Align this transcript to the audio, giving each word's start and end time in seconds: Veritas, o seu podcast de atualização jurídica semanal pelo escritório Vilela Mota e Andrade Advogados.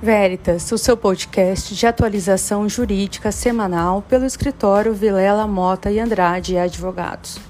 Veritas, 0.00 0.70
o 0.70 0.78
seu 0.78 0.96
podcast 0.96 1.74
de 1.74 1.84
atualização 1.84 2.68
jurídica 2.68 3.32
semanal 3.32 4.00
pelo 4.00 4.24
escritório 4.24 4.94
Vilela 4.94 5.44
Mota 5.44 5.90
e 5.90 5.98
Andrade 5.98 6.56
Advogados. 6.56 7.47